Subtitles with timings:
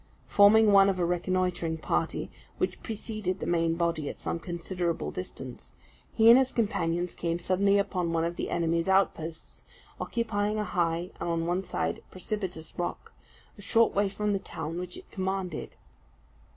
[0.25, 5.73] Forming one of a reconnoitring party, which preceded the main body at some considerable distance,
[6.11, 9.63] he and his companions came suddenly upon one of the enemy's outposts,
[9.99, 13.13] occupying a high, and on one side precipitous rock,
[13.59, 15.75] a short way from the town, which it commanded.